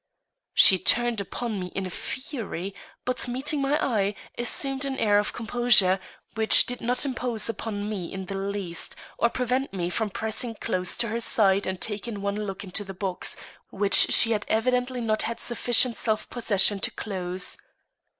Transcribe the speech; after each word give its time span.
She 0.55 0.79
turned 0.79 1.21
upon 1.21 1.59
me 1.59 1.67
in 1.75 1.85
a 1.85 1.91
fury, 1.91 2.73
but, 3.05 3.27
meeting 3.27 3.61
my 3.61 3.77
eye, 3.85 4.15
assumed 4.35 4.83
an 4.83 4.97
air 4.97 5.19
of 5.19 5.31
composure, 5.31 5.99
which 6.33 6.65
did 6.65 6.81
not 6.81 7.05
impose 7.05 7.47
upon 7.47 7.87
me 7.87 8.11
in 8.11 8.25
the 8.25 8.33
least, 8.35 8.95
or 9.19 9.29
prevent 9.29 9.73
me 9.73 9.91
from 9.91 10.09
pressing 10.09 10.55
close 10.55 10.97
to 10.97 11.09
her 11.09 11.19
side 11.19 11.67
and 11.67 11.79
taking 11.79 12.23
one 12.23 12.47
look 12.47 12.63
into 12.63 12.83
the 12.83 12.95
box, 12.95 13.37
which 13.69 13.93
she 14.11 14.31
had 14.31 14.43
evidently 14.47 15.01
not 15.01 15.21
had 15.21 15.39
sufficient 15.39 15.95
self 15.95 16.27
possession 16.31 16.79
to 16.79 16.89
close. 16.89 17.59